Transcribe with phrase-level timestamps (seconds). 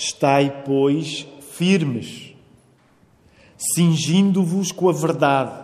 [0.00, 2.32] Estai, pois, firmes,
[3.74, 5.60] cingindo-vos com a verdade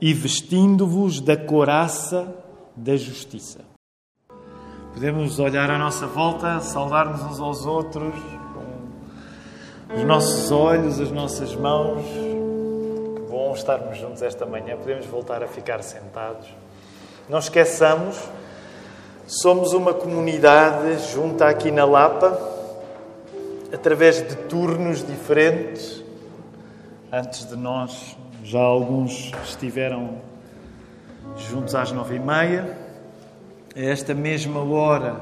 [0.00, 2.32] e vestindo-vos da coraça
[2.76, 3.64] da justiça.
[4.94, 8.14] Podemos olhar à nossa volta, saudar-nos uns aos outros,
[9.88, 12.04] com os nossos olhos, as nossas mãos.
[12.04, 14.76] Que bom estarmos juntos esta manhã.
[14.76, 16.46] Podemos voltar a ficar sentados.
[17.28, 18.16] Não esqueçamos,
[19.26, 22.38] somos uma comunidade junta aqui na Lapa,
[23.72, 26.02] através de turnos diferentes.
[27.12, 30.18] Antes de nós, já alguns estiveram
[31.36, 32.78] juntos às nove e meia.
[33.74, 35.16] A esta mesma hora,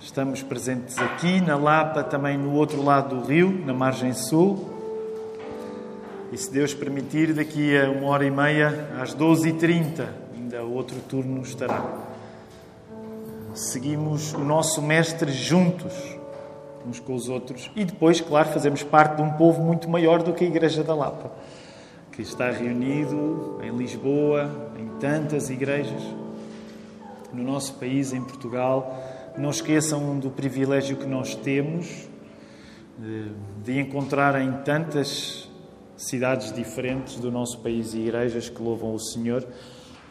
[0.00, 4.68] estamos presentes aqui na Lapa, também no outro lado do rio, na margem sul.
[6.32, 11.42] E se Deus permitir, daqui a uma hora e meia, às 12h30, ainda outro turno
[11.42, 11.80] estará.
[13.54, 15.92] Seguimos o nosso Mestre juntos,
[16.84, 20.32] uns com os outros, e depois, claro, fazemos parte de um povo muito maior do
[20.32, 21.30] que a Igreja da Lapa,
[22.10, 26.02] que está reunido em Lisboa, em tantas igrejas,
[27.32, 29.32] no nosso país, em Portugal.
[29.38, 32.08] Não esqueçam do privilégio que nós temos
[32.98, 33.30] de,
[33.62, 35.48] de encontrar em tantas
[35.96, 39.46] cidades diferentes do nosso país e igrejas que louvam o Senhor.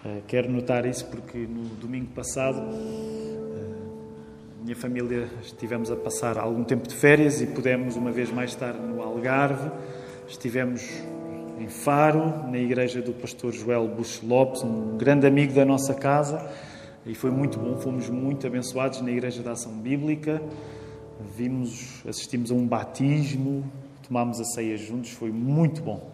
[0.03, 3.19] Uh, quero notar isso porque no domingo passado uh,
[4.63, 8.73] minha família estivemos a passar algum tempo de férias e pudemos uma vez mais estar
[8.73, 9.69] no Algarve.
[10.27, 10.87] Estivemos
[11.59, 16.49] em Faro, na igreja do pastor Joel Bush Lopes, um grande amigo da nossa casa,
[17.05, 17.75] e foi muito bom.
[17.77, 20.41] Fomos muito abençoados na igreja da Ação Bíblica.
[21.35, 23.69] Vimos, assistimos a um batismo,
[24.07, 26.09] tomámos a ceia juntos, foi muito bom.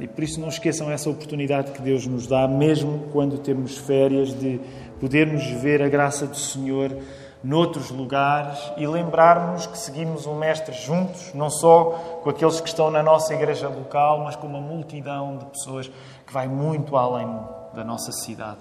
[0.00, 4.32] E por isso não esqueçam essa oportunidade que Deus nos dá, mesmo quando temos férias,
[4.32, 4.58] de
[4.98, 6.96] podermos ver a graça do Senhor
[7.44, 12.90] noutros lugares e lembrarmos que seguimos o Mestre juntos, não só com aqueles que estão
[12.90, 15.90] na nossa igreja local, mas com uma multidão de pessoas
[16.26, 17.28] que vai muito além
[17.74, 18.60] da nossa cidade.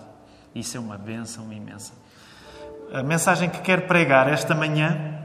[0.53, 1.94] Isso é uma bênção imensa.
[2.91, 5.19] A mensagem que quero pregar esta manhã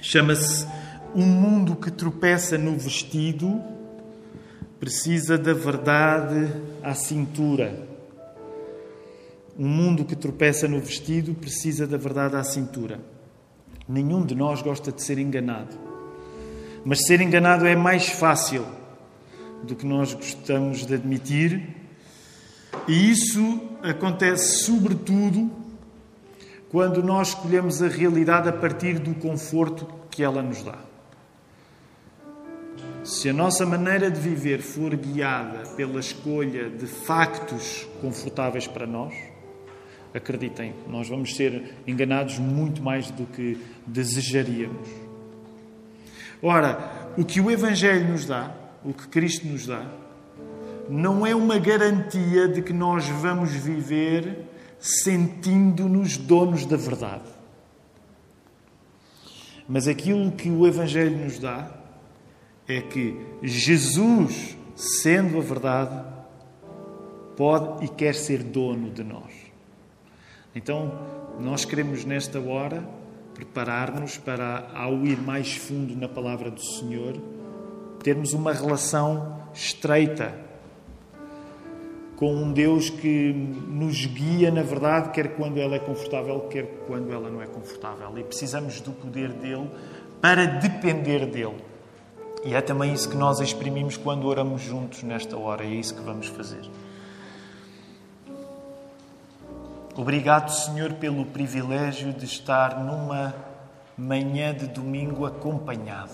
[0.00, 0.66] chama-se
[1.14, 3.62] um mundo que tropeça no vestido
[4.84, 6.52] precisa da verdade
[6.82, 7.88] à cintura.
[9.58, 13.00] Um mundo que tropeça no vestido precisa da verdade à cintura.
[13.88, 15.74] Nenhum de nós gosta de ser enganado.
[16.84, 18.66] Mas ser enganado é mais fácil
[19.62, 21.66] do que nós gostamos de admitir.
[22.86, 25.50] E isso acontece sobretudo
[26.68, 30.76] quando nós escolhemos a realidade a partir do conforto que ela nos dá.
[33.04, 39.12] Se a nossa maneira de viver for guiada pela escolha de factos confortáveis para nós,
[40.14, 44.88] acreditem, nós vamos ser enganados muito mais do que desejaríamos.
[46.42, 49.86] Ora, o que o Evangelho nos dá, o que Cristo nos dá,
[50.88, 54.46] não é uma garantia de que nós vamos viver
[54.78, 57.28] sentindo-nos donos da verdade.
[59.68, 61.83] Mas aquilo que o Evangelho nos dá
[62.66, 66.04] é que Jesus, sendo a verdade,
[67.36, 69.32] pode e quer ser dono de nós.
[70.54, 70.92] Então,
[71.40, 72.86] nós queremos nesta hora
[73.34, 77.20] preparar-nos para, ao ir mais fundo na palavra do Senhor,
[78.02, 80.44] termos uma relação estreita
[82.16, 87.12] com um Deus que nos guia na verdade, quer quando ela é confortável, quer quando
[87.12, 88.16] ela não é confortável.
[88.16, 89.68] E precisamos do poder dele
[90.20, 91.73] para depender dele.
[92.44, 96.02] E é também isso que nós exprimimos quando oramos juntos nesta hora, é isso que
[96.02, 96.62] vamos fazer.
[99.96, 103.34] Obrigado, Senhor, pelo privilégio de estar numa
[103.96, 106.12] manhã de domingo acompanhado.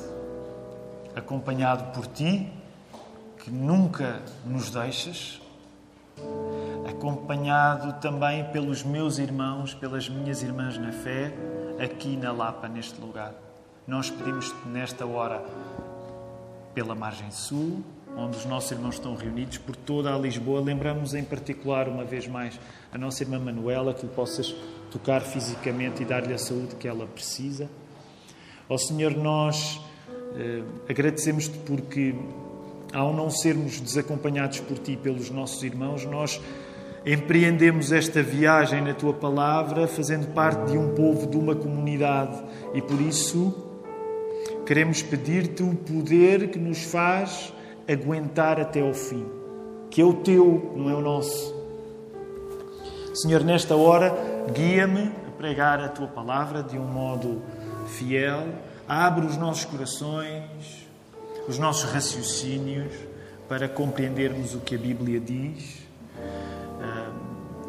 [1.17, 2.53] Acompanhado por Ti,
[3.39, 5.41] que nunca nos deixas.
[6.89, 11.35] Acompanhado também pelos meus irmãos, pelas minhas irmãs na fé,
[11.83, 13.33] aqui na Lapa, neste lugar.
[13.87, 15.43] Nós pedimos nesta hora
[16.75, 17.83] pela margem sul,
[18.17, 20.61] onde os nossos irmãos estão reunidos, por toda a Lisboa.
[20.61, 22.59] Lembramos em particular, uma vez mais,
[22.93, 24.55] a nossa irmã Manuela, que lhe possas
[24.91, 27.69] tocar fisicamente e dar-lhe a saúde que ela precisa.
[28.69, 29.81] Ó Senhor, nós
[30.37, 32.15] eh, agradecemos-te porque,
[32.93, 36.41] ao não sermos desacompanhados por Ti pelos nossos irmãos, nós
[37.05, 42.43] empreendemos esta viagem na Tua palavra, fazendo parte de um povo, de uma comunidade,
[42.75, 43.70] e por isso
[44.71, 47.53] queremos pedir-te o poder que nos faz
[47.89, 49.27] aguentar até ao fim,
[49.91, 51.53] que é o teu, não é o nosso.
[53.13, 54.15] Senhor, nesta hora,
[54.55, 57.43] guia-me pregar a tua palavra de um modo
[57.89, 58.47] fiel.
[58.87, 60.87] Abre os nossos corações,
[61.49, 62.95] os nossos raciocínios
[63.49, 65.81] para compreendermos o que a Bíblia diz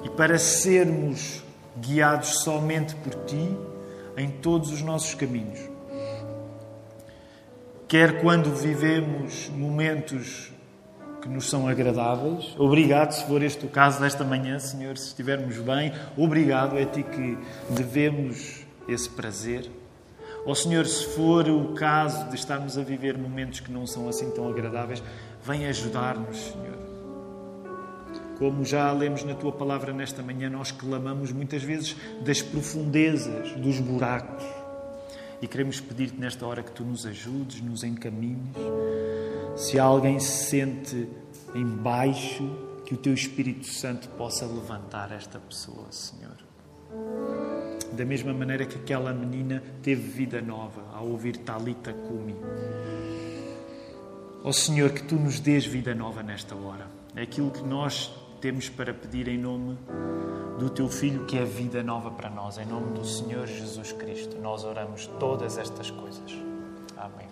[0.03, 1.41] e para sermos
[1.77, 3.57] guiados somente por ti
[4.15, 5.70] em todos os nossos caminhos.
[7.91, 10.49] Quer quando vivemos momentos
[11.21, 12.55] que nos são agradáveis.
[12.57, 15.91] Obrigado, se for este o caso desta manhã, Senhor, se estivermos bem.
[16.15, 17.37] Obrigado, é a Ti que
[17.69, 19.69] devemos esse prazer.
[20.45, 24.07] Ó oh, Senhor, se for o caso de estarmos a viver momentos que não são
[24.07, 25.03] assim tão agradáveis,
[25.43, 26.77] vem ajudar-nos, Senhor.
[28.39, 33.81] Como já lemos na tua palavra nesta manhã, nós clamamos muitas vezes das profundezas, dos
[33.81, 34.60] buracos.
[35.41, 38.55] E queremos pedir-te nesta hora que tu nos ajudes, nos encaminhes.
[39.55, 41.09] Se alguém se sente
[41.55, 42.47] em baixo,
[42.85, 46.35] que o teu Espírito Santo possa levantar esta pessoa, Senhor.
[47.93, 52.35] Da mesma maneira que aquela menina teve vida nova ao ouvir Talita Kumi.
[54.43, 56.87] Ó oh, Senhor, que tu nos dês vida nova nesta hora.
[57.15, 58.11] É aquilo que nós
[58.41, 59.77] temos para pedir em nome
[60.61, 62.59] do teu Filho, que é vida nova para nós.
[62.59, 66.31] Em nome do Senhor Jesus Cristo, nós oramos todas estas coisas.
[66.95, 67.27] Amém.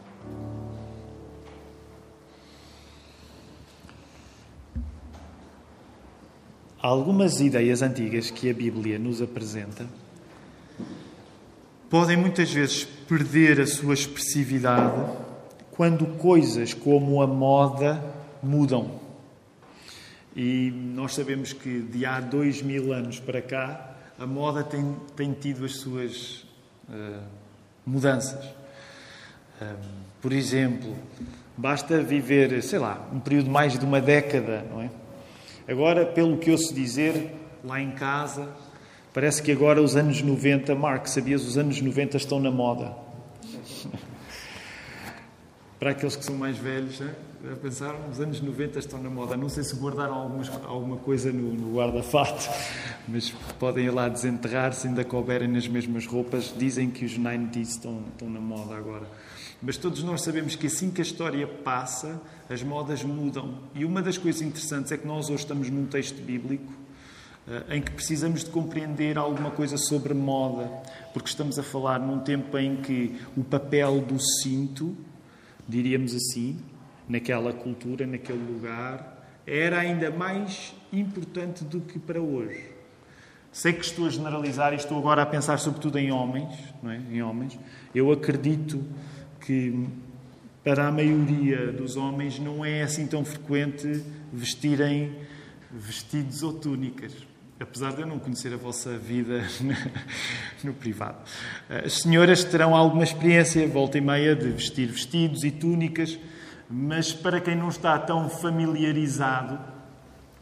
[6.81, 9.85] Algumas ideias antigas que a Bíblia nos apresenta
[11.87, 14.99] podem muitas vezes perder a sua expressividade
[15.69, 18.03] quando coisas como a moda
[18.41, 19.08] mudam.
[20.35, 25.33] E nós sabemos que de há dois mil anos para cá, a moda tem, tem
[25.33, 26.45] tido as suas
[26.89, 27.23] uh,
[27.85, 28.45] mudanças.
[29.61, 29.75] Um,
[30.21, 30.95] por exemplo,
[31.57, 34.89] basta viver, sei lá, um período mais de uma década, não é?
[35.67, 37.33] Agora, pelo que ouço dizer,
[37.63, 38.49] lá em casa,
[39.13, 42.95] parece que agora os anos 90, Mark, sabias, os anos 90 estão na moda.
[45.79, 47.13] Para aqueles que são mais velhos, né?
[47.41, 49.37] A pensar, os anos 90 estão na moda.
[49.37, 52.49] Não sei se guardaram algumas, alguma coisa no, no guarda-fato,
[53.07, 56.53] mas podem ir lá desenterrar se ainda couberem nas mesmas roupas.
[56.57, 59.07] Dizem que os 90s estão, estão na moda agora.
[59.61, 63.59] Mas todos nós sabemos que assim que a história passa, as modas mudam.
[63.73, 66.71] E uma das coisas interessantes é que nós hoje estamos num texto bíblico
[67.47, 70.69] eh, em que precisamos de compreender alguma coisa sobre moda,
[71.13, 74.95] porque estamos a falar num tempo em que o papel do cinto,
[75.67, 76.57] diríamos assim,
[77.09, 82.63] naquela cultura, naquele lugar, era ainda mais importante do que para hoje.
[83.51, 87.01] Sei que estou a generalizar e estou agora a pensar sobretudo em homens, não é?
[87.11, 87.59] Em homens.
[87.95, 88.85] Eu acredito
[89.41, 89.87] que
[90.63, 95.15] para a maioria dos homens não é assim tão frequente vestirem
[95.71, 97.11] vestidos ou túnicas.
[97.59, 99.43] Apesar de eu não conhecer a vossa vida
[100.63, 101.17] no privado.
[101.67, 106.17] As senhoras terão alguma experiência, volta e meia, de vestir vestidos e túnicas
[106.69, 109.59] mas para quem não está tão familiarizado,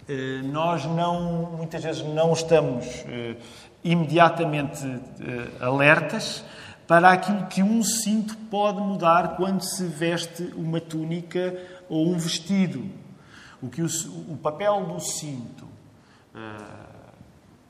[0.10, 3.38] eh, nós não, muitas vezes não estamos eh,
[3.82, 6.44] imediatamente eh, alertas
[6.86, 11.58] para aquilo que um cinto pode mudar quando se veste uma túnica
[11.88, 12.90] ou um vestido.
[13.62, 13.88] O que o,
[14.30, 15.66] o papel do cinto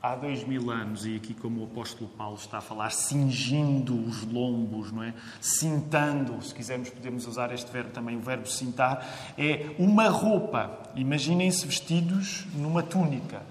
[0.02, 4.22] há dois mil anos, e aqui como o apóstolo Paulo está a falar, cingindo os
[4.22, 5.12] lombos, não é?
[5.40, 10.78] Cintando, se quisermos podemos usar este verbo também, o verbo cintar, é uma roupa.
[10.94, 13.42] Imaginem-se vestidos numa túnica.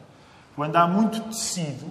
[0.56, 1.86] Quando há muito tecido,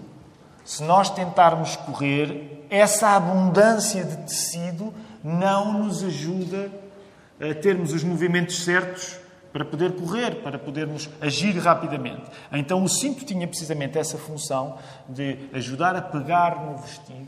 [0.64, 6.70] se nós tentarmos correr, essa abundância de tecido não nos ajuda
[7.40, 9.25] a termos os movimentos certos
[9.56, 12.24] para poder correr, para podermos agir rapidamente.
[12.52, 14.76] Então o cinto tinha precisamente essa função
[15.08, 17.26] de ajudar a pegar no vestido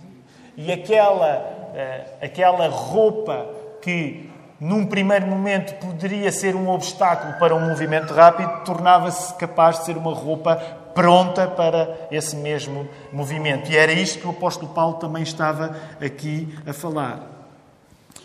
[0.55, 3.47] e aquela, uh, aquela roupa
[3.81, 4.31] que
[4.61, 9.97] num primeiro momento poderia ser um obstáculo para um movimento rápido, tornava-se capaz de ser
[9.97, 10.57] uma roupa
[10.95, 13.73] pronta para esse mesmo movimento.
[13.73, 17.23] E era isto que o apóstolo Paulo também estava aqui a falar.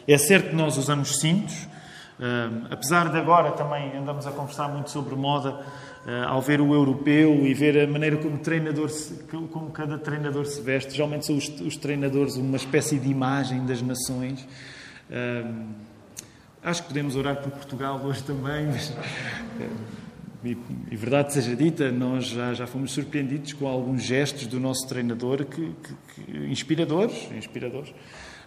[0.06, 1.72] É certo que nós usamos cintos,
[2.20, 5.50] Uh, apesar de agora também andamos a conversar muito sobre moda,
[6.06, 9.16] uh, ao ver o europeu e ver a maneira como, treinador se,
[9.52, 13.82] como cada treinador se veste, geralmente são os, os, treinadores uma espécie de imagem das
[13.82, 14.48] nações.
[15.10, 15.66] Uh,
[16.64, 18.94] acho que podemos orar por Portugal hoje também, mas,
[20.44, 20.58] e,
[20.92, 25.46] e, verdade seja dita, nós já, já fomos surpreendidos com alguns gestos do nosso treinador
[25.46, 27.94] que, que, que inspiradores, inspiradores.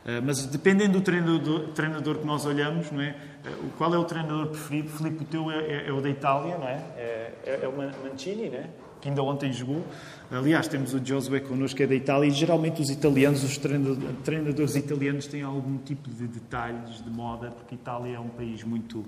[0.06, 3.16] Eh, mas dependendo do treinador, treinador, que nós olhamos, não é?
[3.44, 4.88] Eh, qual é o treinador preferido?
[4.88, 6.80] Filipe, o teu é, é, é o da Itália, não é?
[6.96, 8.70] É, é, é o Mancini, não é?
[9.00, 9.84] que ainda ontem jogou.
[10.30, 14.74] Aliás, temos o Josué connosco, que é da Itália, e geralmente os italianos, os treinadores
[14.74, 19.04] italianos, têm algum tipo de detalhes de moda, porque Itália é um país muito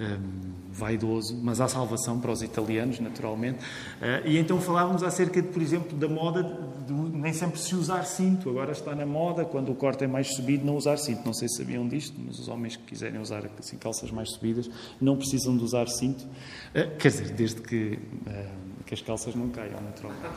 [0.00, 3.58] um, vaidoso, mas há salvação para os italianos, naturalmente.
[3.58, 6.42] Uh, e então falávamos acerca, de, por exemplo, da moda
[6.86, 8.48] de, nem sempre se usar cinto.
[8.48, 11.24] Agora está na moda, quando o corte é mais subido, não usar cinto.
[11.24, 14.70] Não sei se sabiam disto, mas os homens que quiserem usar assim, calças mais subidas
[15.00, 16.24] não precisam de usar cinto.
[16.24, 20.28] Uh, quer dizer, desde que, uh, que as calças não caiam, naturalmente.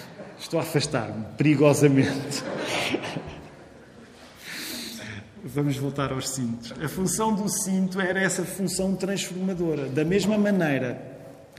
[0.40, 2.42] estou a afastar-me perigosamente.
[5.42, 6.72] Vamos voltar aos cintos.
[6.82, 9.86] A função do cinto era essa função transformadora.
[9.86, 11.00] Da mesma maneira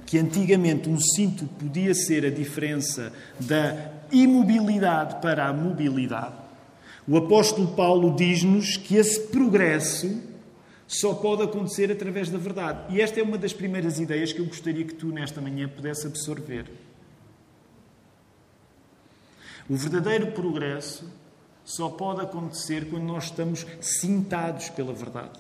[0.06, 6.36] que antigamente um cinto podia ser a diferença da imobilidade para a mobilidade,
[7.08, 10.22] o apóstolo Paulo diz-nos que esse progresso
[10.88, 12.94] só pode acontecer através da verdade.
[12.94, 16.06] E esta é uma das primeiras ideias que eu gostaria que tu, nesta manhã, pudesse
[16.06, 16.66] absorver.
[19.70, 21.06] O verdadeiro progresso
[21.64, 25.40] só pode acontecer quando nós estamos cintados pela verdade.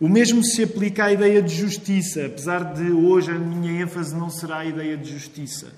[0.00, 4.30] O mesmo se aplica à ideia de justiça, apesar de hoje a minha ênfase não
[4.30, 5.72] será a ideia de justiça,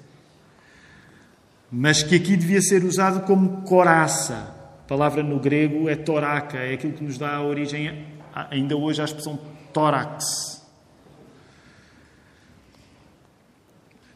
[1.72, 4.54] mas que aqui devia ser usado como coraça.
[4.84, 8.06] A palavra no grego é toraca, é aquilo que nos dá a origem
[8.50, 9.38] ainda hoje à expressão
[9.72, 10.60] tórax.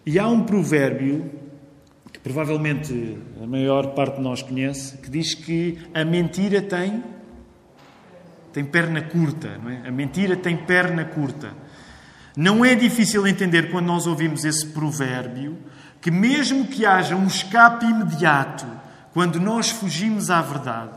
[0.05, 1.31] E há um provérbio
[2.25, 7.05] provavelmente a maior parte de nós conhece, que diz que a mentira tem
[8.51, 9.89] tem perna curta, não é?
[9.89, 11.53] A mentira tem perna curta.
[12.37, 15.59] Não é difícil entender quando nós ouvimos esse provérbio
[16.01, 18.65] que mesmo que haja um escape imediato
[19.13, 20.97] quando nós fugimos à verdade,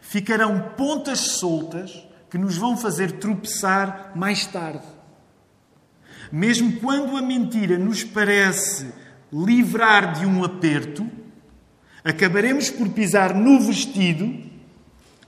[0.00, 4.86] ficarão pontas soltas que nos vão fazer tropeçar mais tarde.
[6.32, 8.92] Mesmo quando a mentira nos parece
[9.32, 11.06] livrar de um aperto,
[12.02, 14.24] acabaremos por pisar no vestido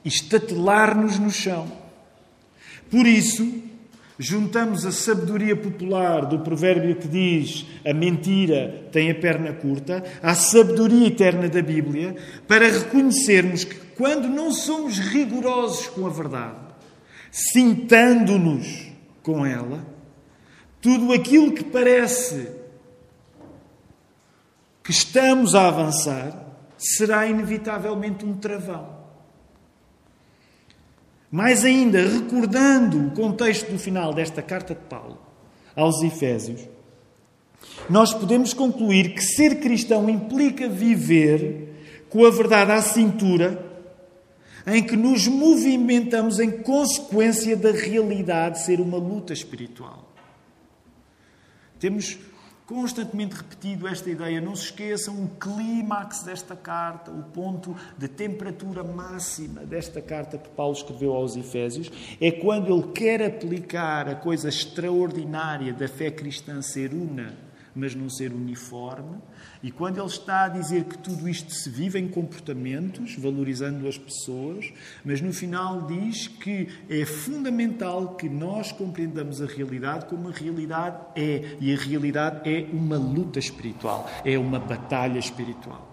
[0.05, 1.71] e estatelar-nos no chão.
[2.91, 3.63] Por isso,
[4.19, 10.35] juntamos a sabedoria popular do provérbio que diz a mentira tem a perna curta, à
[10.35, 12.17] sabedoria eterna da Bíblia,
[12.47, 16.57] para reconhecermos que quando não somos rigorosos com a verdade,
[17.31, 18.89] cintando-nos
[19.23, 19.87] com ela,
[20.81, 22.60] tudo aquilo que parece
[24.91, 26.35] que estamos a avançar
[26.77, 28.99] será inevitavelmente um travão.
[31.31, 35.21] Mais ainda, recordando o contexto do final desta carta de Paulo
[35.77, 36.69] aos Efésios,
[37.89, 43.65] nós podemos concluir que ser cristão implica viver com a verdade à cintura,
[44.67, 50.13] em que nos movimentamos em consequência da realidade ser uma luta espiritual.
[51.79, 52.19] Temos
[52.71, 54.41] constantemente repetido esta ideia.
[54.41, 60.49] Não se esqueçam o clímax desta carta, o ponto de temperatura máxima desta carta que
[60.51, 66.63] Paulo escreveu aos Efésios, é quando ele quer aplicar a coisa extraordinária da fé cristã
[66.63, 69.19] ser una, mas não ser uniforme.
[69.63, 73.97] E quando ele está a dizer que tudo isto se vive em comportamentos, valorizando as
[73.97, 74.73] pessoas,
[75.05, 80.99] mas no final diz que é fundamental que nós compreendamos a realidade como a realidade
[81.17, 81.57] é.
[81.61, 85.89] E a realidade é uma luta espiritual, é uma batalha espiritual.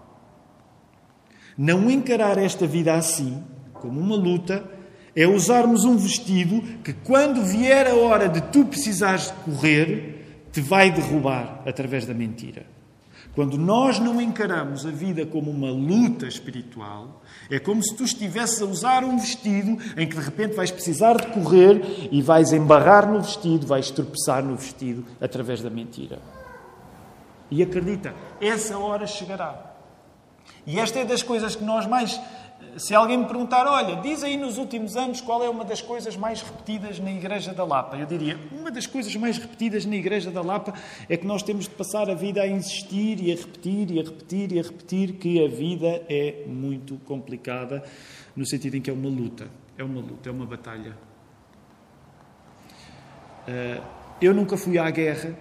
[1.56, 3.42] Não encarar esta vida assim,
[3.74, 4.64] como uma luta,
[5.14, 10.17] é usarmos um vestido que, quando vier a hora de tu precisares de correr,
[10.58, 12.66] te vai derrubar através da mentira.
[13.32, 18.60] Quando nós não encaramos a vida como uma luta espiritual, é como se tu estivesses
[18.60, 23.08] a usar um vestido em que de repente vais precisar de correr e vais embarrar
[23.08, 26.18] no vestido, vais tropeçar no vestido através da mentira.
[27.48, 29.74] E acredita, essa hora chegará.
[30.66, 32.20] E esta é das coisas que nós mais
[32.78, 36.16] se alguém me perguntar, olha, diz aí nos últimos anos qual é uma das coisas
[36.16, 40.30] mais repetidas na Igreja da Lapa, eu diria, uma das coisas mais repetidas na Igreja
[40.30, 40.74] da Lapa
[41.08, 44.02] é que nós temos de passar a vida a insistir e a repetir e a
[44.02, 47.82] repetir e a repetir que a vida é muito complicada,
[48.36, 50.96] no sentido em que é uma luta, é uma luta, é uma batalha.
[53.46, 53.80] Eh,
[54.20, 55.36] eu nunca fui à guerra,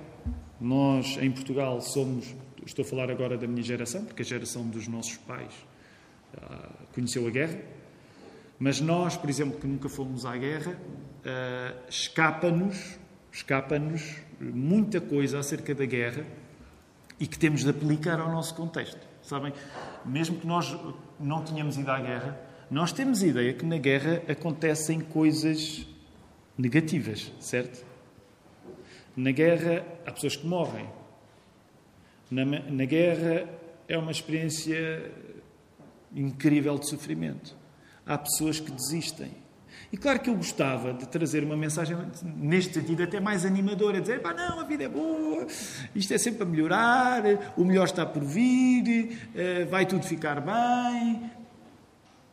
[0.60, 2.34] nós em Portugal somos,
[2.66, 5.67] estou a falar agora da minha geração, porque a geração dos nossos pais ah,
[6.94, 7.60] conheceu a guerra,
[8.60, 12.98] mas nós, por exemplo, que nunca fomos à guerra, uh, escapa-nos
[13.38, 16.26] escapa-nos muita coisa acerca da guerra
[17.20, 19.00] e que temos de aplicar ao nosso contexto.
[19.22, 19.54] Sabem,
[20.06, 20.76] mesmo que nós
[21.20, 22.40] não tenhamos ido à guerra,
[22.70, 25.88] nós temos ideia que na guerra acontecem coisas
[26.58, 27.86] negativas, certo?
[29.16, 30.88] Na guerra há pessoas que morrem.
[32.30, 33.48] Na, na guerra
[33.88, 35.12] é uma experiência
[36.16, 37.56] incrível de sofrimento.
[38.06, 39.32] Há pessoas que desistem.
[39.92, 44.22] E claro que eu gostava de trazer uma mensagem neste sentido até mais animadora, dizer,
[44.22, 45.48] pá, não, a vida é boa,
[45.96, 47.24] isto é sempre a melhorar,
[47.56, 51.32] o melhor está por vir, eh, vai tudo ficar bem.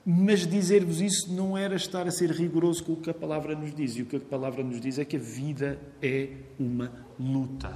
[0.06, 3.74] Mas dizer-vos isso não era estar a ser rigoroso com o que a palavra nos
[3.74, 3.96] diz.
[3.96, 6.28] E o que a palavra nos diz é que a vida é
[6.58, 7.74] uma luta.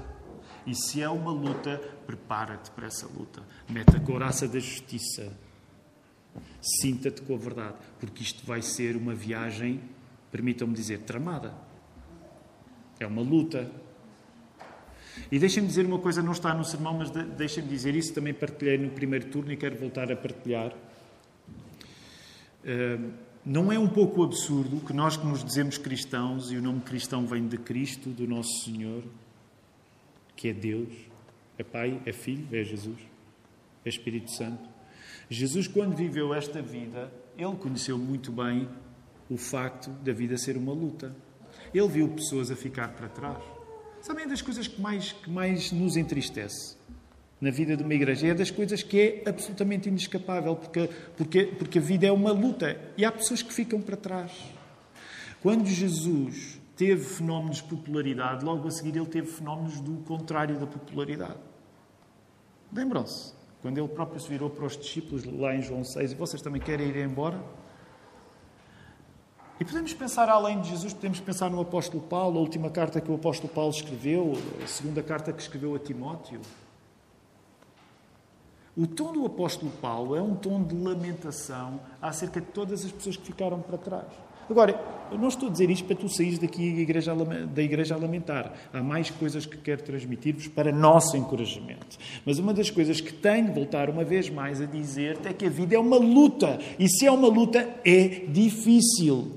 [0.67, 3.43] E se é uma luta, prepara-te para essa luta.
[3.67, 5.33] Mete a couraça da justiça
[6.61, 9.81] Sinta-te com a verdade, porque isto vai ser uma viagem,
[10.31, 11.55] permitam-me dizer, tramada.
[12.99, 13.71] É uma luta.
[15.31, 18.79] E deixem-me dizer uma coisa, não está no sermão, mas deixem-me dizer isso, também partilhei
[18.79, 20.75] no primeiro turno e quero voltar a partilhar.
[23.45, 27.27] não é um pouco absurdo que nós que nos dizemos cristãos, e o nome cristão
[27.27, 29.03] vem de Cristo, do nosso Senhor,
[30.37, 30.93] que é Deus,
[31.57, 32.99] é Pai, é Filho, é Jesus,
[33.85, 34.78] é Espírito Santo,
[35.31, 38.69] Jesus, quando viveu esta vida, ele conheceu muito bem
[39.29, 41.15] o facto da vida ser uma luta.
[41.73, 43.43] Ele viu pessoas a ficar para trás.
[44.01, 46.77] Sabem das coisas que mais, que mais nos entristece
[47.41, 48.29] na vida de uma igreja?
[48.29, 52.81] É das coisas que é absolutamente inescapável, porque, porque, porque a vida é uma luta
[52.97, 54.33] e há pessoas que ficam para trás.
[55.43, 60.67] Quando Jesus teve fenómenos de popularidade, logo a seguir ele teve fenómenos do contrário da
[60.67, 61.39] popularidade.
[62.73, 63.38] Lembram-se?
[63.61, 66.61] Quando ele próprio se virou para os discípulos lá em João 6, e vocês também
[66.61, 67.43] querem ir embora?
[69.61, 73.11] E podemos pensar além de Jesus, podemos pensar no apóstolo Paulo, a última carta que
[73.11, 76.41] o apóstolo Paulo escreveu, a segunda carta que escreveu a Timóteo.
[78.77, 83.17] O tom do apóstolo Paulo é um tom de lamentação acerca de todas as pessoas
[83.17, 84.28] que ficaram para trás.
[84.49, 87.95] Agora, eu não estou a dizer isto para tu sair daqui da igreja, da igreja
[87.95, 88.53] a lamentar.
[88.73, 91.99] Há mais coisas que quero transmitir-vos para nosso encorajamento.
[92.25, 95.47] Mas uma das coisas que tenho de voltar uma vez mais a dizer é que
[95.47, 96.59] a vida é uma luta.
[96.79, 99.33] E se é uma luta, é difícil.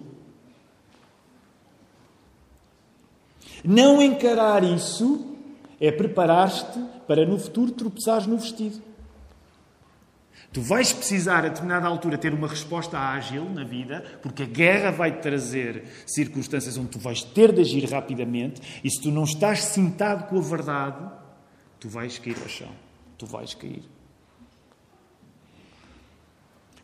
[3.63, 5.27] Não encarar isso
[5.79, 8.81] é preparar-te para no futuro tropeçares no vestido.
[10.53, 14.91] Tu vais precisar, a determinada altura, ter uma resposta ágil na vida, porque a guerra
[14.91, 19.63] vai trazer circunstâncias onde tu vais ter de agir rapidamente, e se tu não estás
[19.63, 21.09] sentado com a verdade,
[21.79, 22.71] tu vais cair ao chão.
[23.17, 23.83] Tu vais cair.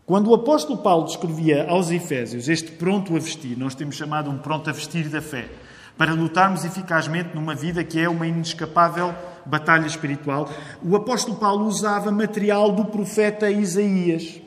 [0.05, 4.37] Quando o apóstolo Paulo descrevia aos Efésios este pronto a vestir, nós temos chamado um
[4.37, 5.49] pronto a vestir da fé,
[5.97, 9.13] para lutarmos eficazmente numa vida que é uma inescapável
[9.47, 10.51] batalha espiritual,
[10.83, 14.41] o apóstolo Paulo usava material do profeta Isaías.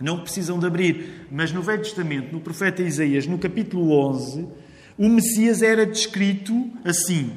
[0.00, 4.46] Não precisam de abrir, mas no Velho Testamento, no profeta Isaías, no capítulo 11,
[4.98, 7.32] o Messias era descrito assim: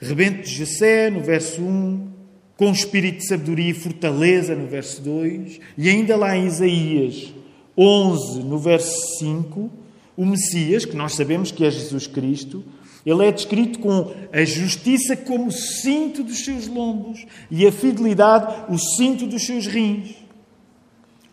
[0.00, 2.08] rebento de Jessé, no verso 1,
[2.56, 7.34] com espírito de sabedoria e fortaleza, no verso 2, e ainda lá em Isaías
[7.76, 9.70] 11, no verso 5,
[10.16, 12.64] o Messias, que nós sabemos que é Jesus Cristo,
[13.04, 18.72] ele é descrito com a justiça como o cinto dos seus lombos e a fidelidade
[18.72, 20.10] o cinto dos seus rins.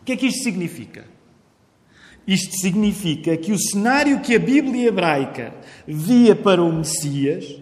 [0.02, 1.06] O que é que isto significa?
[2.28, 5.54] Isto significa que o cenário que a Bíblia hebraica
[5.88, 7.60] via para o Messias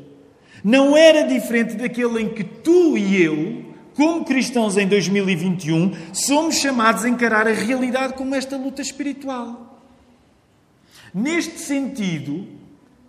[0.63, 7.05] não era diferente daquele em que tu e eu, como cristãos em 2021, somos chamados
[7.05, 9.81] a encarar a realidade como esta luta espiritual.
[11.13, 12.56] Neste sentido,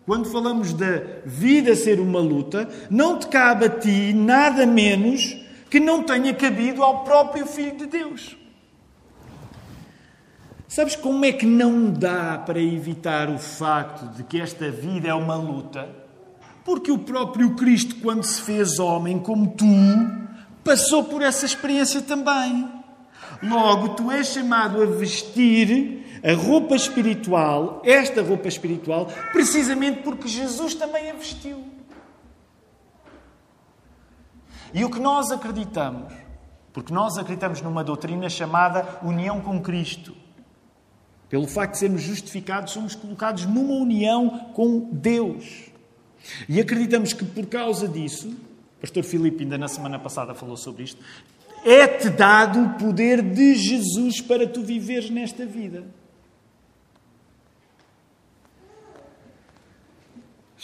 [0.08, 5.36] quando falamos da vida ser uma luta, não te cabe a ti nada menos
[5.68, 8.34] que não tenha cabido ao próprio Filho de Deus.
[10.66, 15.14] Sabes como é que não dá para evitar o facto de que esta vida é
[15.14, 15.86] uma luta?
[16.64, 19.66] Porque o próprio Cristo, quando se fez homem como tu,
[20.64, 22.66] passou por essa experiência também.
[23.42, 30.74] Logo, tu és chamado a vestir a roupa espiritual, esta roupa espiritual, precisamente porque Jesus
[30.74, 31.64] também a vestiu.
[34.72, 36.12] E o que nós acreditamos,
[36.72, 40.14] porque nós acreditamos numa doutrina chamada união com Cristo.
[41.28, 45.70] Pelo facto de sermos justificados, somos colocados numa união com Deus.
[46.48, 50.85] E acreditamos que por causa disso, o pastor Filipe ainda na semana passada falou sobre
[50.85, 51.02] isto,
[51.64, 55.85] é-te dado o poder de Jesus para tu viveres nesta vida.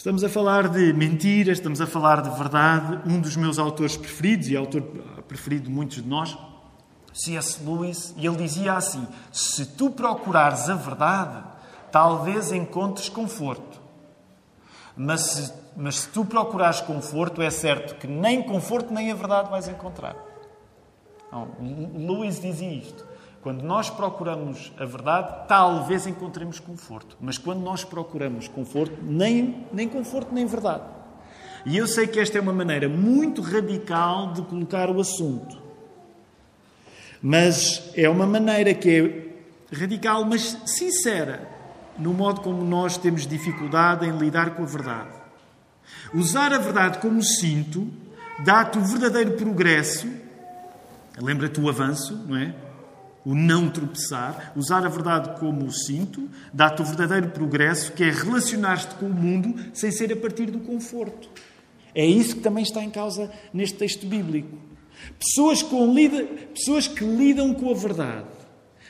[0.05, 3.01] Estamos a falar de mentiras, estamos a falar de verdade.
[3.07, 4.83] Um dos meus autores preferidos, e autor
[5.27, 6.37] preferido de muitos de nós,
[7.15, 7.65] C.S.
[7.65, 11.43] Lewis, e ele dizia assim: Se tu procurares a verdade,
[11.91, 13.81] talvez encontres conforto.
[14.95, 19.49] Mas se mas se tu procurares conforto, é certo que nem conforto nem a verdade
[19.49, 20.15] vais encontrar.
[21.33, 21.49] Não,
[21.97, 23.07] Lewis dizia isto.
[23.45, 27.15] Quando nós procuramos a verdade, talvez encontremos conforto.
[27.21, 30.85] Mas quando nós procuramos conforto, nem, nem conforto nem verdade.
[31.67, 35.63] E eu sei que esta é uma maneira muito radical de colocar o assunto.
[37.21, 38.89] Mas é uma maneira que
[39.71, 41.47] é radical, mas sincera,
[41.99, 45.11] no modo como nós temos dificuldade em lidar com a verdade.
[46.15, 47.93] Usar a verdade como cinto
[48.39, 50.11] dá-te o verdadeiro progresso.
[51.21, 52.65] Lembra-te o avanço, não é?
[53.25, 58.11] O não tropeçar, usar a verdade como o cinto, dá-te o verdadeiro progresso, que é
[58.11, 61.31] relacionar-te com o mundo sem ser a partir do conforto.
[61.95, 64.59] É isso que também está em causa neste texto bíblico.
[65.19, 65.95] Pessoas, com,
[66.55, 68.27] pessoas que lidam com a verdade,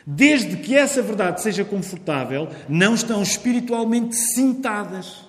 [0.07, 5.25] desde que essa verdade seja confortável, não estão espiritualmente cintadas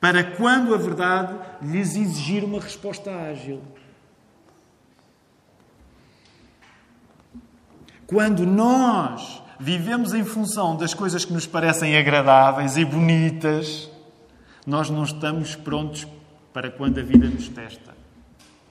[0.00, 3.60] para quando a verdade lhes exigir uma resposta ágil.
[8.10, 13.88] Quando nós vivemos em função das coisas que nos parecem agradáveis e bonitas,
[14.66, 16.08] nós não estamos prontos
[16.52, 17.94] para quando a vida nos testa.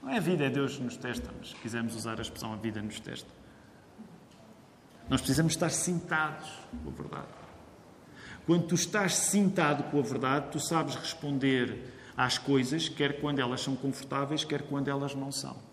[0.02, 2.56] Não é a vida, é Deus que nos testa, mas quisermos usar a expressão a
[2.56, 3.30] vida nos testa.
[5.08, 6.50] Nós precisamos estar cintados
[6.84, 7.28] com a verdade.
[8.44, 13.62] Quando tu estás cintado com a verdade, tu sabes responder às coisas, quer quando elas
[13.62, 15.69] são confortáveis, quer quando elas não são.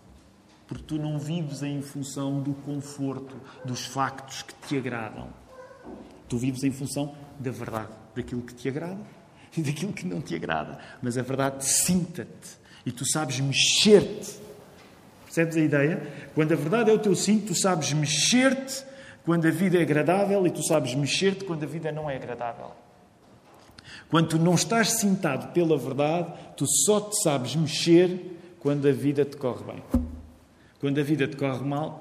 [0.68, 5.28] Porque tu não vives em função do conforto, dos factos que te agradam.
[6.28, 9.00] Tu vives em função da verdade, daquilo que te agrada
[9.56, 10.78] e daquilo que não te agrada.
[11.02, 14.36] Mas a verdade cinta-te e tu sabes mexer-te.
[15.24, 16.30] Percebes a ideia?
[16.34, 18.84] Quando a verdade é o teu cinto, tu sabes mexer-te
[19.24, 22.72] quando a vida é agradável e tu sabes mexer-te quando a vida não é agradável.
[24.10, 29.24] Quando tu não estás cintado pela verdade, tu só te sabes mexer quando a vida
[29.24, 30.07] te corre bem.
[30.80, 32.00] Quando a vida te corre mal,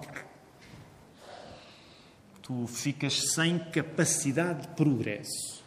[2.44, 5.64] tu ficas sem capacidade de progresso.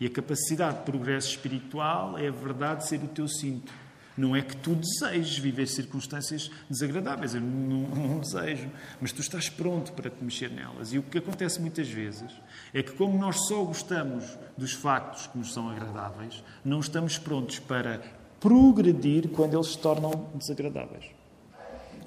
[0.00, 3.70] E a capacidade de progresso espiritual é a verdade ser o teu cinto.
[4.16, 9.50] Não é que tu desejes viver circunstâncias desagradáveis, eu não, não, desejo, mas tu estás
[9.50, 10.94] pronto para te mexer nelas.
[10.94, 12.32] E o que acontece muitas vezes
[12.72, 14.24] é que, como nós só gostamos
[14.56, 18.00] dos factos que nos são agradáveis, não estamos prontos para
[18.40, 21.14] progredir quando eles se tornam desagradáveis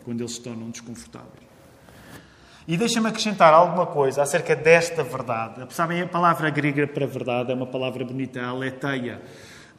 [0.03, 1.49] quando eles se tornam desconfortáveis.
[2.67, 5.65] E deixa-me acrescentar alguma coisa acerca desta verdade.
[5.73, 9.21] Sabem, a palavra grega para verdade é uma palavra bonita, aletheia.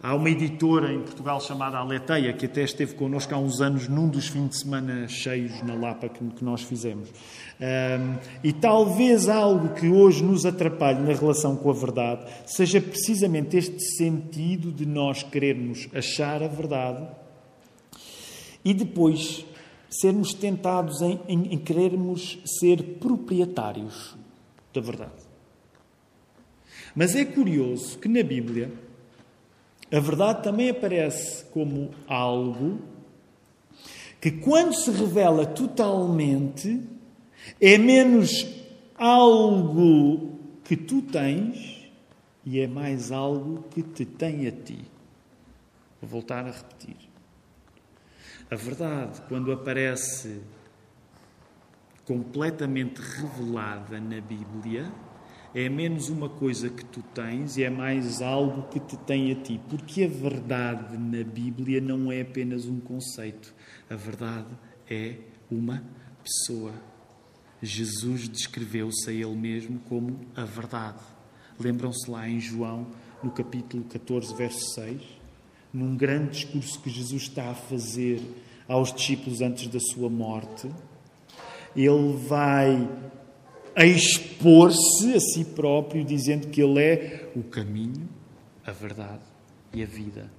[0.02, 4.08] Há uma editora em Portugal chamada Aleteia, que até esteve connosco há uns anos num
[4.08, 7.10] dos fins de semana cheios na Lapa que, que nós fizemos.
[7.10, 13.58] Um, e talvez algo que hoje nos atrapalhe na relação com a verdade seja precisamente
[13.58, 17.06] este sentido de nós querermos achar a verdade
[18.64, 19.44] e depois
[19.90, 24.16] sermos tentados em, em, em querermos ser proprietários
[24.72, 25.22] da verdade.
[26.94, 28.72] Mas é curioso que na Bíblia
[29.92, 32.78] a verdade também aparece como algo
[34.20, 36.80] que, quando se revela totalmente,
[37.60, 38.46] é menos
[38.96, 41.90] algo que tu tens
[42.44, 44.78] e é mais algo que te tem a ti.
[46.00, 46.96] Vou voltar a repetir.
[48.50, 50.40] A verdade, quando aparece
[52.04, 54.90] completamente revelada na Bíblia,
[55.54, 59.36] é menos uma coisa que tu tens e é mais algo que te tem a
[59.36, 59.60] ti.
[59.70, 63.54] Porque a verdade na Bíblia não é apenas um conceito,
[63.88, 64.48] a verdade
[64.90, 65.14] é
[65.48, 65.84] uma
[66.24, 66.72] pessoa.
[67.62, 71.04] Jesus descreveu-se a ele mesmo como a verdade.
[71.56, 72.88] Lembram-se lá em João,
[73.22, 75.19] no capítulo 14, verso 6?
[75.72, 78.20] Num grande discurso que Jesus está a fazer
[78.68, 80.70] aos discípulos antes da sua morte,
[81.74, 82.88] ele vai
[83.76, 88.08] expor-se a si próprio, dizendo que ele é o caminho,
[88.66, 89.22] a verdade
[89.72, 90.30] e a vida.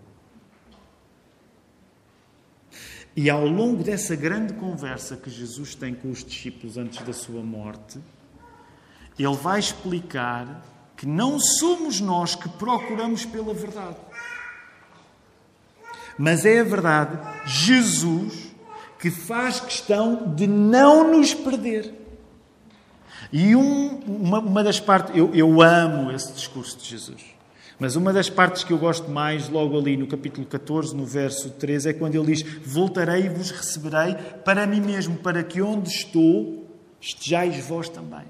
[3.16, 7.42] E ao longo dessa grande conversa que Jesus tem com os discípulos antes da sua
[7.42, 8.00] morte,
[9.20, 10.66] ele vai explicar
[10.96, 13.98] que não somos nós que procuramos pela verdade.
[16.18, 18.52] Mas é a verdade, Jesus,
[19.00, 21.94] que faz questão de não nos perder.
[23.32, 27.24] E um, uma, uma, das partes, eu, eu amo esse discurso de Jesus,
[27.80, 31.50] mas uma das partes que eu gosto mais, logo ali no capítulo 14, no verso
[31.50, 35.90] 13, é quando ele diz: Voltarei e vos receberei para mim mesmo, para que onde
[35.90, 36.70] estou
[37.00, 38.26] estejais vós também.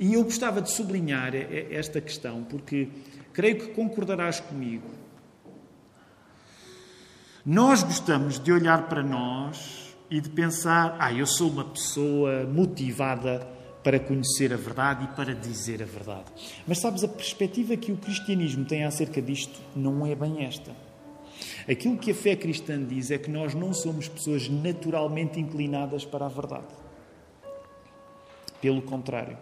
[0.00, 2.88] E eu gostava de sublinhar esta questão, porque
[3.32, 5.01] creio que concordarás comigo.
[7.44, 13.44] Nós gostamos de olhar para nós e de pensar: ah, eu sou uma pessoa motivada
[13.82, 16.26] para conhecer a verdade e para dizer a verdade.
[16.68, 20.70] Mas sabes, a perspectiva que o cristianismo tem acerca disto não é bem esta.
[21.68, 26.26] Aquilo que a fé cristã diz é que nós não somos pessoas naturalmente inclinadas para
[26.26, 26.72] a verdade.
[28.60, 29.36] Pelo contrário.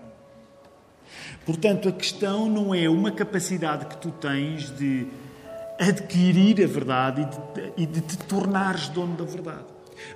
[1.45, 5.07] Portanto, a questão não é uma capacidade que tu tens de
[5.81, 9.65] adquirir a verdade e de, e de te tornares dono da verdade.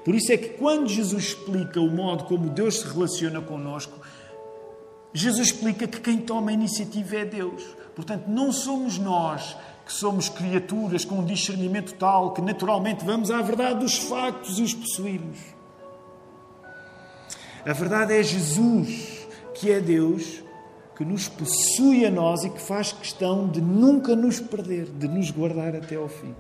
[0.05, 3.98] Por isso é que quando Jesus explica o modo como Deus se relaciona connosco,
[5.12, 7.62] Jesus explica que quem toma a iniciativa é Deus.
[7.94, 13.40] Portanto, não somos nós que somos criaturas com um discernimento tal que naturalmente vamos à
[13.40, 15.38] verdade dos factos e os possuímos.
[17.64, 20.42] A verdade é Jesus, que é Deus,
[20.97, 25.31] que nos possui a nós e que faz questão de nunca nos perder, de nos
[25.31, 26.35] guardar até ao fim.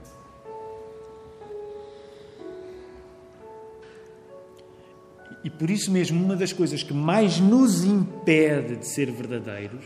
[5.42, 9.84] E por isso mesmo, uma das coisas que mais nos impede de ser verdadeiros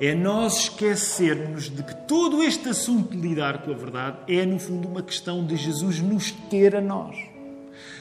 [0.00, 4.58] é nós esquecermos de que todo este assunto de lidar com a verdade é, no
[4.58, 7.16] fundo, uma questão de Jesus nos ter a nós.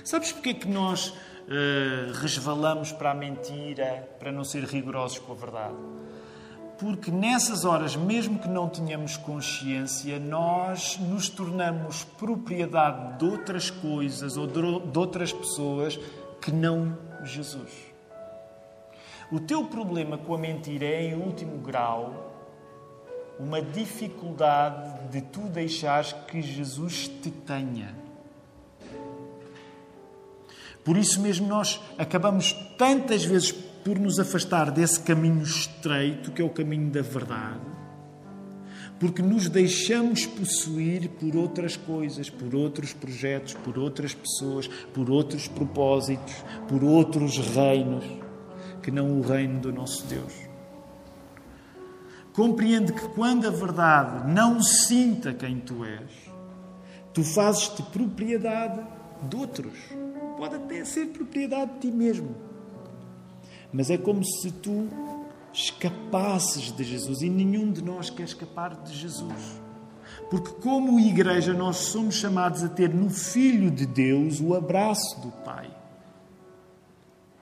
[0.03, 1.13] Sabes porque é que nós
[1.47, 5.75] uh, resvalamos para a mentira, para não ser rigorosos com a verdade.
[6.77, 14.35] Porque nessas horas, mesmo que não tenhamos consciência, nós nos tornamos propriedade de outras coisas
[14.35, 15.97] ou de outras pessoas
[16.41, 17.71] que não Jesus.
[19.31, 22.35] O teu problema com a mentira é, em último grau,
[23.39, 28.04] uma dificuldade de tu deixares que Jesus te tenha.
[30.85, 36.45] Por isso mesmo nós acabamos tantas vezes por nos afastar desse caminho estreito que é
[36.45, 37.59] o caminho da verdade,
[38.99, 45.47] porque nos deixamos possuir por outras coisas, por outros projetos, por outras pessoas, por outros
[45.47, 46.35] propósitos,
[46.67, 48.05] por outros reinos,
[48.83, 50.33] que não o reino do nosso Deus.
[52.31, 56.11] Compreende que quando a verdade não sinta quem tu és,
[57.11, 58.81] tu fazes-te propriedade
[59.29, 59.73] de outros
[60.37, 62.35] pode até ser propriedade de ti mesmo.
[63.71, 64.87] Mas é como se tu
[65.53, 69.61] escapasses de Jesus e nenhum de nós quer escapar de Jesus.
[70.29, 75.31] Porque, como igreja, nós somos chamados a ter no Filho de Deus o abraço do
[75.43, 75.69] Pai.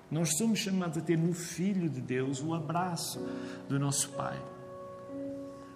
[0.10, 3.19] Nós somos chamados a ter no Filho de Deus o abraço
[3.67, 4.39] do nosso Pai.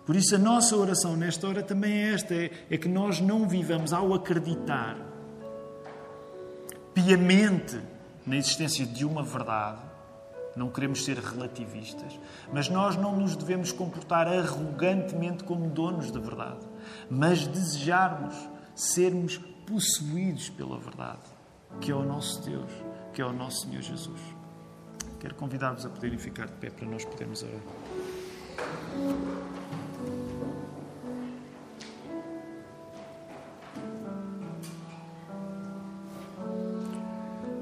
[0.06, 3.48] Por isso, a nossa oração nesta hora também é esta: é, é que nós não
[3.48, 5.07] vivamos ao acreditar
[6.98, 7.80] piamente
[8.26, 9.80] na existência de uma verdade,
[10.56, 12.20] não queremos ser relativistas,
[12.52, 16.68] mas nós não nos devemos comportar arrogantemente como donos da verdade,
[17.08, 18.36] mas desejarmos
[18.74, 21.22] sermos possuídos pela verdade,
[21.80, 22.72] que é o nosso Deus,
[23.14, 24.22] que é o nosso Senhor Jesus.
[25.20, 27.62] Quero convidar-vos a poderem ficar de pé para nós podermos orar.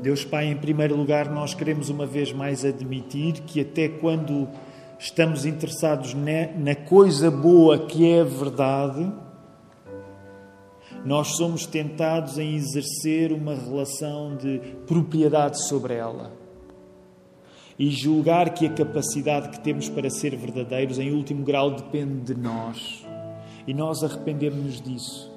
[0.05, 4.47] Deus Pai, em primeiro lugar, nós queremos uma vez mais admitir que até quando
[4.99, 9.11] estamos interessados na coisa boa que é a verdade,
[11.03, 16.31] nós somos tentados em exercer uma relação de propriedade sobre ela
[17.79, 22.39] e julgar que a capacidade que temos para ser verdadeiros, em último grau, depende de
[22.39, 23.03] nós.
[23.65, 25.34] E nós arrependemos-nos disso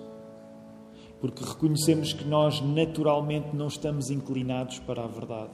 [1.21, 5.51] porque reconhecemos que nós naturalmente não estamos inclinados para a verdade.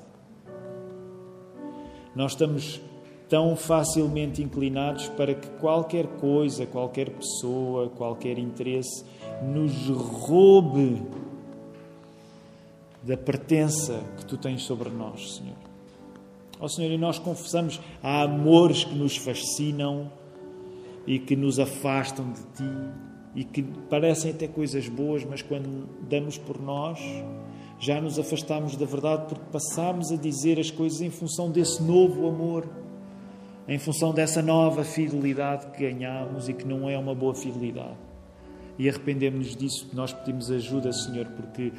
[2.14, 2.80] Nós estamos
[3.28, 9.04] tão facilmente inclinados para que qualquer coisa, qualquer pessoa, qualquer interesse
[9.42, 11.02] nos roube
[13.02, 15.56] da pertença que tu tens sobre nós, Senhor.
[16.60, 20.10] Ó oh, Senhor, e nós confessamos, há amores que nos fascinam
[21.06, 26.38] e que nos afastam de Ti e que parecem até coisas boas, mas quando damos
[26.38, 27.00] por nós,
[27.80, 32.28] já nos afastamos da verdade porque passamos a dizer as coisas em função desse novo
[32.28, 32.68] amor,
[33.66, 37.96] em função dessa nova fidelidade que ganhamos e que não é uma boa fidelidade.
[38.78, 41.72] E arrependemos-nos disso, nós pedimos ajuda, Senhor, porque uh,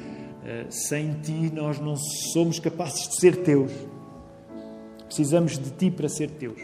[0.70, 1.94] sem Ti nós não
[2.32, 3.72] somos capazes de ser Teus.
[5.04, 6.60] Precisamos de Ti para ser Teus.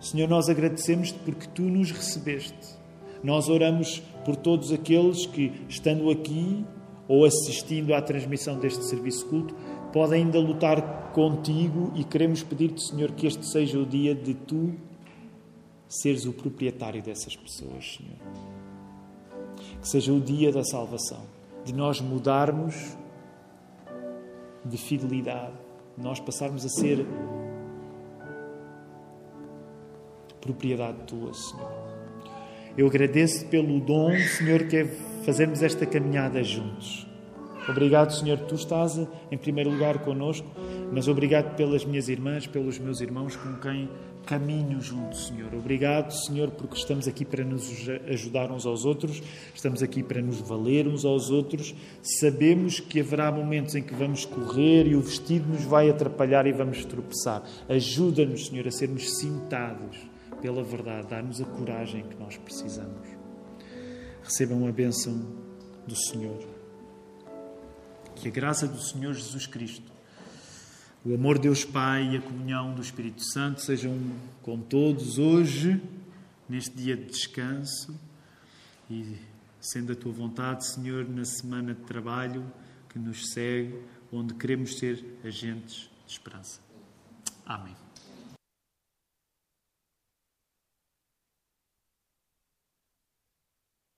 [0.00, 2.81] Senhor, nós agradecemos-te porque Tu nos recebeste
[3.22, 6.64] nós oramos por todos aqueles que, estando aqui
[7.08, 9.54] ou assistindo à transmissão deste serviço culto,
[9.92, 14.74] podem ainda lutar contigo e queremos pedir-te, Senhor, que este seja o dia de tu
[15.88, 18.16] seres o proprietário dessas pessoas, Senhor.
[19.80, 21.20] Que seja o dia da salvação,
[21.64, 22.96] de nós mudarmos
[24.64, 25.52] de fidelidade,
[25.98, 27.06] de nós passarmos a ser
[30.40, 31.81] propriedade tua, Senhor.
[32.76, 34.84] Eu agradeço pelo dom, Senhor, que é
[35.26, 37.06] fazermos esta caminhada juntos.
[37.68, 38.98] Obrigado, Senhor, tu estás
[39.30, 40.48] em primeiro lugar conosco,
[40.90, 43.88] mas obrigado pelas minhas irmãs, pelos meus irmãos com quem
[44.26, 45.54] caminho junto, Senhor.
[45.54, 49.22] Obrigado, Senhor, porque estamos aqui para nos ajudar uns aos outros,
[49.54, 51.74] estamos aqui para nos valer uns aos outros.
[52.02, 56.52] Sabemos que haverá momentos em que vamos correr e o vestido nos vai atrapalhar e
[56.52, 57.42] vamos tropeçar.
[57.68, 60.11] Ajuda-nos, Senhor, a sermos cintados
[60.42, 63.08] pela verdade, dá-nos a coragem que nós precisamos.
[64.22, 65.14] Recebam a bênção
[65.86, 66.44] do Senhor.
[68.16, 69.92] Que a graça do Senhor Jesus Cristo
[71.04, 73.98] o amor de Deus Pai e a comunhão do Espírito Santo sejam
[74.40, 75.82] com todos hoje,
[76.48, 77.98] neste dia de descanso
[78.88, 79.16] e,
[79.60, 82.44] sendo a tua vontade, Senhor, na semana de trabalho
[82.88, 86.60] que nos segue, onde queremos ser agentes de esperança.
[87.44, 87.81] Amém.